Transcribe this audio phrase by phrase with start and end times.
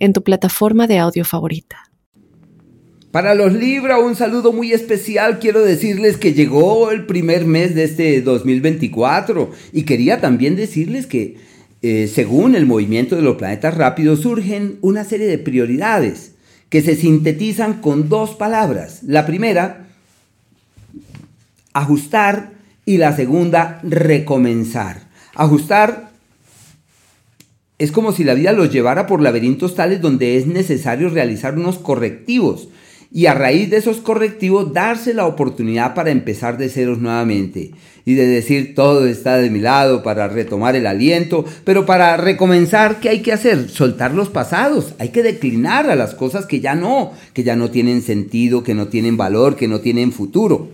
[0.00, 1.90] en tu plataforma de audio favorita.
[3.12, 5.40] Para los Libra, un saludo muy especial.
[5.40, 11.36] Quiero decirles que llegó el primer mes de este 2024 y quería también decirles que
[11.82, 16.32] eh, según el movimiento de los planetas rápidos surgen una serie de prioridades
[16.68, 19.02] que se sintetizan con dos palabras.
[19.02, 19.88] La primera,
[21.72, 22.52] ajustar
[22.84, 25.08] y la segunda, recomenzar.
[25.34, 26.09] Ajustar
[27.80, 31.78] es como si la vida los llevara por laberintos tales donde es necesario realizar unos
[31.78, 32.68] correctivos
[33.10, 37.72] y a raíz de esos correctivos darse la oportunidad para empezar de ceros nuevamente
[38.04, 43.00] y de decir todo está de mi lado para retomar el aliento, pero para recomenzar,
[43.00, 43.70] ¿qué hay que hacer?
[43.70, 47.70] Soltar los pasados, hay que declinar a las cosas que ya no, que ya no
[47.70, 50.68] tienen sentido, que no tienen valor, que no tienen futuro.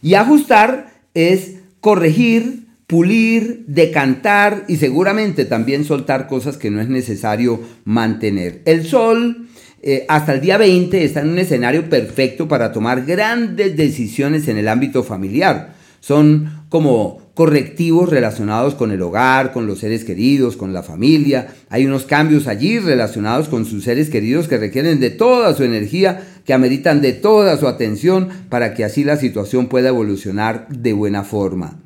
[0.00, 2.61] Y ajustar es corregir,
[2.92, 8.60] pulir, decantar y seguramente también soltar cosas que no es necesario mantener.
[8.66, 9.48] El sol
[9.80, 14.58] eh, hasta el día 20 está en un escenario perfecto para tomar grandes decisiones en
[14.58, 15.72] el ámbito familiar.
[16.00, 21.46] Son como correctivos relacionados con el hogar, con los seres queridos, con la familia.
[21.70, 26.28] Hay unos cambios allí relacionados con sus seres queridos que requieren de toda su energía,
[26.44, 31.24] que ameritan de toda su atención para que así la situación pueda evolucionar de buena
[31.24, 31.81] forma.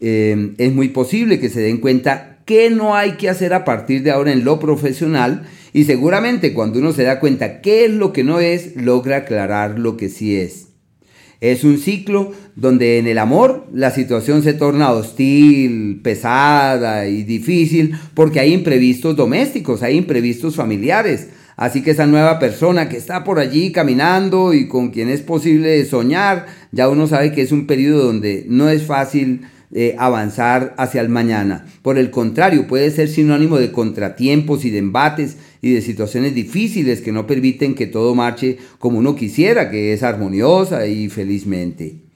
[0.00, 4.02] Em, es muy posible que se den cuenta qué no hay que hacer a partir
[4.02, 8.12] de ahora en lo profesional y seguramente cuando uno se da cuenta qué es lo
[8.12, 10.68] que no es, logra aclarar lo que sí es.
[11.40, 17.94] Es un ciclo donde en el amor la situación se torna hostil, pesada y difícil
[18.14, 21.28] porque hay imprevistos domésticos, hay imprevistos familiares.
[21.56, 25.84] Así que esa nueva persona que está por allí caminando y con quien es posible
[25.84, 29.42] soñar, ya uno sabe que es un periodo donde no es fácil
[29.98, 31.66] avanzar hacia el mañana.
[31.82, 37.00] Por el contrario, puede ser sinónimo de contratiempos y de embates y de situaciones difíciles
[37.00, 42.08] que no permiten que todo marche como uno quisiera, que es armoniosa y felizmente.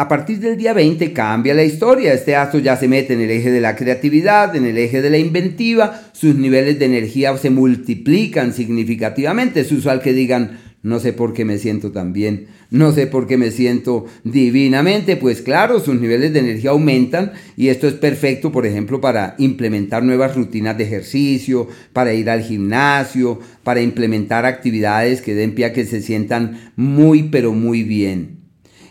[0.00, 2.14] A partir del día 20 cambia la historia.
[2.14, 5.10] Este astro ya se mete en el eje de la creatividad, en el eje de
[5.10, 6.00] la inventiva.
[6.12, 9.58] Sus niveles de energía se multiplican significativamente.
[9.58, 13.26] Es usual que digan, no sé por qué me siento tan bien, no sé por
[13.26, 18.50] qué me siento divinamente, pues claro, sus niveles de energía aumentan y esto es perfecto,
[18.50, 25.20] por ejemplo, para implementar nuevas rutinas de ejercicio, para ir al gimnasio, para implementar actividades
[25.20, 28.38] que den pie a que se sientan muy, pero muy bien.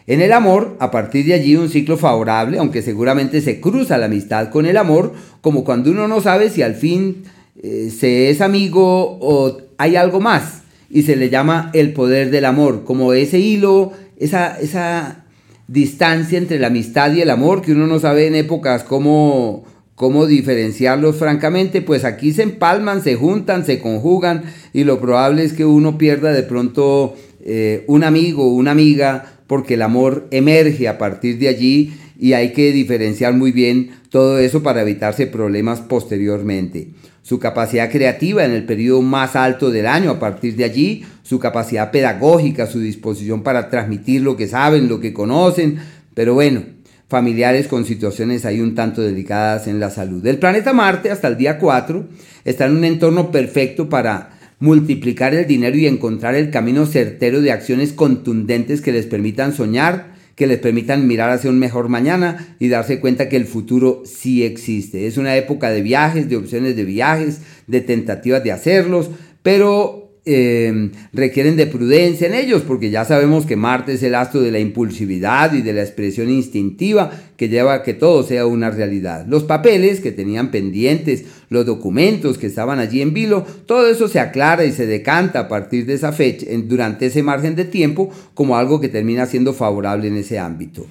[0.06, 4.06] En el amor, a partir de allí un ciclo favorable, aunque seguramente se cruza la
[4.06, 7.24] amistad con el amor, como cuando uno no sabe si al fin
[7.62, 12.46] eh, se es amigo o hay algo más y se le llama el poder del
[12.46, 15.26] amor, como ese hilo, esa, esa
[15.68, 19.66] distancia entre la amistad y el amor que uno no sabe en épocas cómo,
[19.96, 24.44] cómo diferenciarlos francamente, pues aquí se empalman, se juntan, se conjugan
[24.74, 29.76] y lo probable es que uno pierda de pronto eh, un amigo una amiga porque
[29.76, 34.64] el amor emerge a partir de allí y hay que diferenciar muy bien todo eso
[34.64, 36.90] para evitarse problemas posteriormente
[37.28, 40.12] su capacidad creativa en el periodo más alto del año.
[40.12, 45.02] A partir de allí, su capacidad pedagógica, su disposición para transmitir lo que saben, lo
[45.02, 45.78] que conocen.
[46.14, 46.64] Pero bueno,
[47.10, 50.26] familiares con situaciones ahí un tanto delicadas en la salud.
[50.26, 52.08] El planeta Marte hasta el día 4
[52.46, 54.30] está en un entorno perfecto para
[54.60, 60.16] multiplicar el dinero y encontrar el camino certero de acciones contundentes que les permitan soñar,
[60.38, 64.44] que les permitan mirar hacia un mejor mañana y darse cuenta que el futuro sí
[64.44, 65.08] existe.
[65.08, 69.10] Es una época de viajes, de opciones de viajes, de tentativas de hacerlos,
[69.42, 74.42] pero Em, requieren de prudencia en ellos, porque ya sabemos que Marte es el astro
[74.42, 78.70] de la impulsividad y de la expresión instintiva que lleva a que todo sea una
[78.70, 79.26] realidad.
[79.26, 84.20] Los papeles que tenían pendientes, los documentos que estaban allí en vilo, todo eso se
[84.20, 88.58] aclara y se decanta a partir de esa fecha, durante ese margen de tiempo, como
[88.58, 90.86] algo que termina siendo favorable en ese ámbito.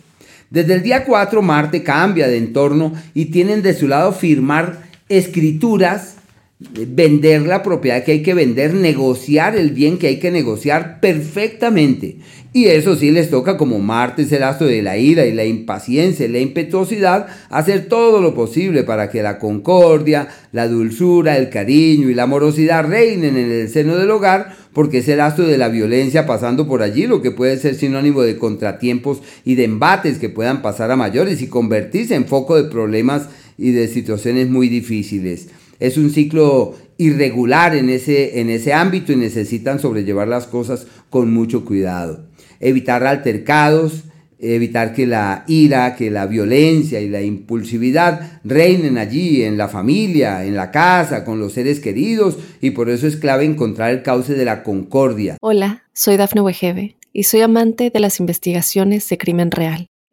[0.48, 6.16] Desde el día 4 Marte cambia de entorno y tienen de su lado firmar escrituras
[6.58, 12.16] vender la propiedad que hay que vender, negociar el bien que hay que negociar perfectamente.
[12.54, 15.44] Y eso sí les toca como Marte es el astro de la ira y la
[15.44, 21.50] impaciencia y la impetuosidad, hacer todo lo posible para que la concordia, la dulzura, el
[21.50, 25.58] cariño y la amorosidad reinen en el seno del hogar, porque es el astro de
[25.58, 30.16] la violencia pasando por allí, lo que puede ser sinónimo de contratiempos y de embates
[30.16, 34.70] que puedan pasar a mayores y convertirse en foco de problemas y de situaciones muy
[34.70, 35.48] difíciles.
[35.78, 41.32] Es un ciclo irregular en ese, en ese ámbito y necesitan sobrellevar las cosas con
[41.32, 42.26] mucho cuidado.
[42.60, 44.04] Evitar altercados,
[44.38, 50.44] evitar que la ira, que la violencia y la impulsividad reinen allí en la familia,
[50.44, 54.34] en la casa, con los seres queridos y por eso es clave encontrar el cauce
[54.34, 55.36] de la concordia.
[55.40, 59.88] Hola, soy Dafne Wegebe y soy amante de las investigaciones de crimen real.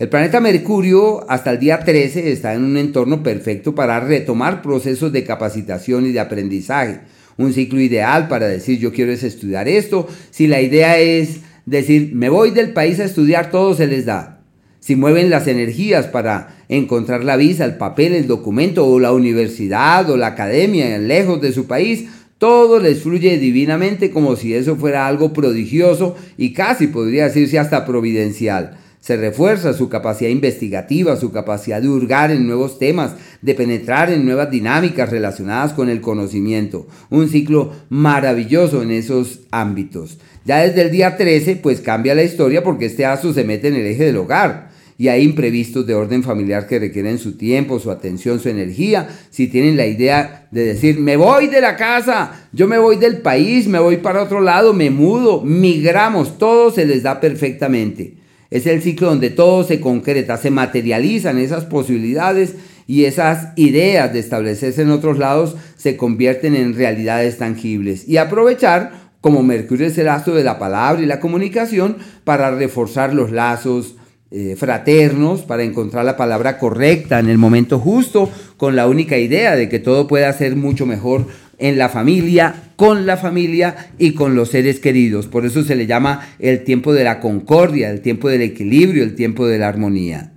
[0.00, 5.12] El planeta Mercurio hasta el día 13 está en un entorno perfecto para retomar procesos
[5.12, 7.00] de capacitación y de aprendizaje.
[7.36, 10.08] Un ciclo ideal para decir yo quiero estudiar esto.
[10.30, 14.40] Si la idea es decir me voy del país a estudiar, todo se les da.
[14.78, 20.08] Si mueven las energías para encontrar la visa, el papel, el documento o la universidad
[20.08, 22.06] o la academia lejos de su país,
[22.38, 27.84] todo les fluye divinamente como si eso fuera algo prodigioso y casi podría decirse hasta
[27.84, 28.78] providencial.
[29.00, 34.26] Se refuerza su capacidad investigativa, su capacidad de hurgar en nuevos temas, de penetrar en
[34.26, 36.86] nuevas dinámicas relacionadas con el conocimiento.
[37.08, 40.18] Un ciclo maravilloso en esos ámbitos.
[40.44, 43.76] Ya desde el día 13, pues cambia la historia porque este aso se mete en
[43.76, 44.70] el eje del hogar
[45.00, 49.08] y hay imprevistos de orden familiar que requieren su tiempo, su atención, su energía.
[49.30, 53.22] Si tienen la idea de decir, me voy de la casa, yo me voy del
[53.22, 58.18] país, me voy para otro lado, me mudo, migramos, todo se les da perfectamente.
[58.50, 62.54] Es el ciclo donde todo se concreta, se materializan esas posibilidades
[62.86, 68.08] y esas ideas de establecerse en otros lados se convierten en realidades tangibles.
[68.08, 73.14] Y aprovechar, como Mercurio es el astro de la palabra y la comunicación, para reforzar
[73.14, 73.94] los lazos
[74.32, 79.54] eh, fraternos, para encontrar la palabra correcta en el momento justo, con la única idea
[79.54, 81.26] de que todo pueda ser mucho mejor
[81.60, 85.28] en la familia, con la familia y con los seres queridos.
[85.28, 89.14] Por eso se le llama el tiempo de la concordia, el tiempo del equilibrio, el
[89.14, 90.32] tiempo de la armonía.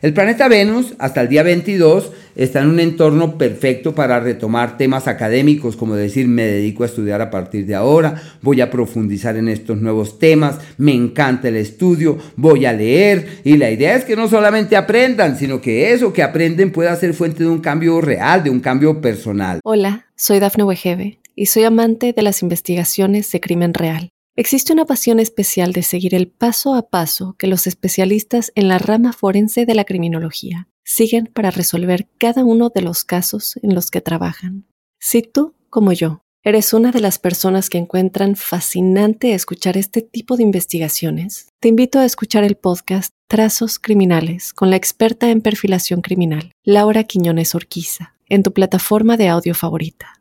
[0.00, 5.08] El planeta Venus, hasta el día 22, está en un entorno perfecto para retomar temas
[5.08, 9.48] académicos, como decir, me dedico a estudiar a partir de ahora, voy a profundizar en
[9.48, 14.16] estos nuevos temas, me encanta el estudio, voy a leer, y la idea es que
[14.16, 18.44] no solamente aprendan, sino que eso que aprenden pueda ser fuente de un cambio real,
[18.44, 19.58] de un cambio personal.
[19.64, 24.10] Hola, soy Dafne Wegebe y soy amante de las investigaciones de crimen real.
[24.36, 28.78] Existe una pasión especial de seguir el paso a paso que los especialistas en la
[28.78, 33.90] rama forense de la criminología siguen para resolver cada uno de los casos en los
[33.90, 34.64] que trabajan.
[34.98, 40.38] Si tú, como yo, eres una de las personas que encuentran fascinante escuchar este tipo
[40.38, 46.00] de investigaciones, te invito a escuchar el podcast Trazos Criminales con la experta en perfilación
[46.00, 50.14] criminal, Laura Quiñones Orquiza, en tu plataforma de audio favorita.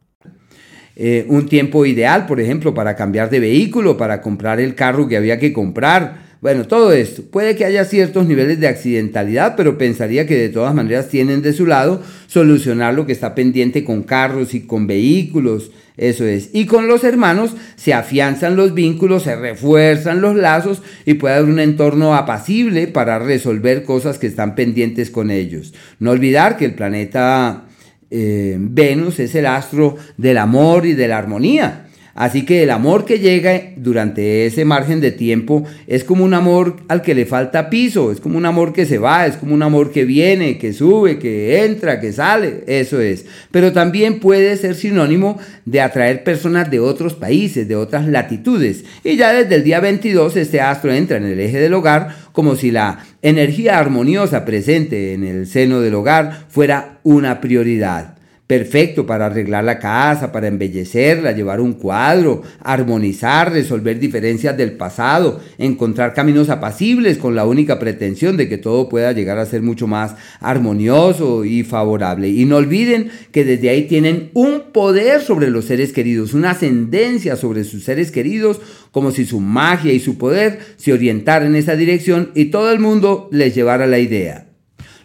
[0.98, 5.16] Eh, un tiempo ideal, por ejemplo, para cambiar de vehículo, para comprar el carro que
[5.16, 6.27] había que comprar.
[6.40, 7.24] Bueno, todo esto.
[7.24, 11.54] Puede que haya ciertos niveles de accidentalidad, pero pensaría que de todas maneras tienen de
[11.54, 15.72] su lado solucionar lo que está pendiente con carros y con vehículos.
[15.98, 16.52] Eso es.
[16.54, 21.50] Y con los hermanos se afianzan los vínculos, se refuerzan los lazos y puede haber
[21.50, 25.74] un entorno apacible para resolver cosas que están pendientes con ellos.
[26.00, 27.66] No olvidar que el planeta
[28.12, 31.87] eh, Venus es el astro del amor y de la armonía.
[32.18, 36.78] Así que el amor que llega durante ese margen de tiempo es como un amor
[36.88, 39.62] al que le falta piso, es como un amor que se va, es como un
[39.62, 43.28] amor que viene, que sube, que entra, que sale, eso es.
[43.52, 48.84] Pero también puede ser sinónimo de atraer personas de otros países, de otras latitudes.
[49.04, 52.56] Y ya desde el día 22 este astro entra en el eje del hogar como
[52.56, 58.17] si la energía armoniosa presente en el seno del hogar fuera una prioridad.
[58.48, 65.42] Perfecto para arreglar la casa, para embellecerla, llevar un cuadro, armonizar, resolver diferencias del pasado,
[65.58, 69.86] encontrar caminos apacibles con la única pretensión de que todo pueda llegar a ser mucho
[69.86, 72.30] más armonioso y favorable.
[72.30, 77.36] Y no olviden que desde ahí tienen un poder sobre los seres queridos, una ascendencia
[77.36, 78.62] sobre sus seres queridos,
[78.92, 82.80] como si su magia y su poder se orientaran en esa dirección y todo el
[82.80, 84.47] mundo les llevara la idea.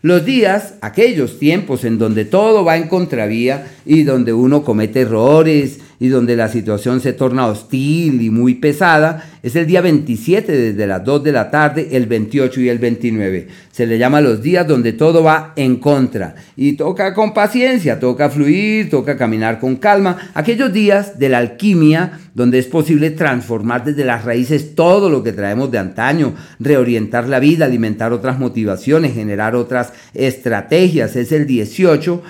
[0.03, 5.79] Los días, aquellos tiempos en donde todo va en contravía y donde uno comete errores
[6.01, 10.87] y donde la situación se torna hostil y muy pesada, es el día 27 desde
[10.87, 13.49] las 2 de la tarde, el 28 y el 29.
[13.73, 18.31] Se le llama los días donde todo va en contra y toca con paciencia, toca
[18.31, 20.31] fluir, toca caminar con calma.
[20.35, 25.33] Aquellos días de la alquimia donde es posible transformar desde las raíces todo lo que
[25.33, 31.17] traemos de antaño, reorientar la vida, alimentar otras motivaciones, generar otras estrategias.
[31.17, 32.23] Es el 18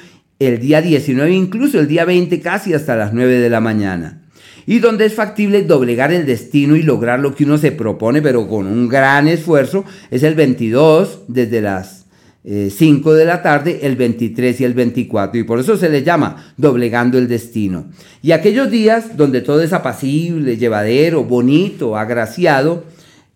[0.45, 4.23] el día 19, incluso el día 20, casi hasta las 9 de la mañana.
[4.67, 8.49] Y donde es factible doblegar el destino y lograr lo que uno se propone, pero
[8.49, 12.07] con un gran esfuerzo, es el 22, desde las
[12.45, 15.41] 5 eh, de la tarde, el 23 y el 24.
[15.41, 17.87] Y por eso se le llama doblegando el destino.
[18.23, 22.85] Y aquellos días donde todo es apacible, llevadero, bonito, agraciado,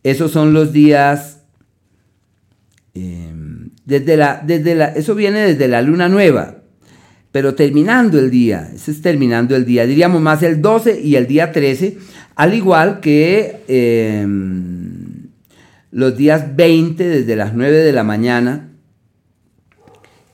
[0.02, 1.40] esos son los días...
[2.94, 6.56] Em, desde la, desde la, eso viene desde la luna nueva,
[7.36, 11.26] pero terminando el día, ese es terminando el día, diríamos más el 12 y el
[11.26, 11.98] día 13,
[12.34, 15.26] al igual que em,
[15.90, 18.70] los días 20 desde las 9 de la mañana,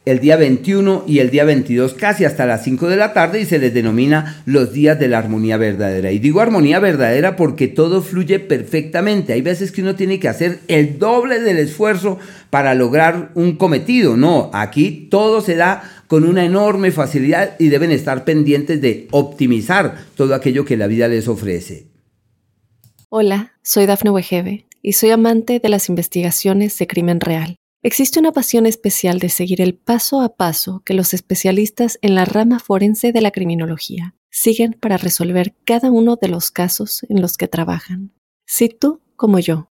[0.04, 3.46] el día 21 y el día 22 casi hasta las 5 de la tarde y
[3.46, 6.10] se les denomina los días de la armonía verdadera.
[6.10, 9.32] Y digo armonía verdadera porque todo fluye perfectamente.
[9.32, 12.18] Hay veces que uno tiene que hacer el doble del esfuerzo
[12.50, 14.16] para lograr un cometido.
[14.16, 20.04] No, aquí todo se da con una enorme facilidad y deben estar pendientes de optimizar
[20.14, 21.86] todo aquello que la vida les ofrece.
[23.08, 27.56] Hola, soy Dafne Wegebe y soy amante de las investigaciones de crimen real.
[27.82, 32.26] Existe una pasión especial de seguir el paso a paso que los especialistas en la
[32.26, 37.38] rama forense de la criminología siguen para resolver cada uno de los casos en los
[37.38, 38.12] que trabajan.
[38.44, 39.71] Si tú, como yo,